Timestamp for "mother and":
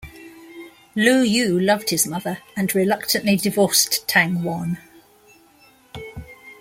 2.07-2.73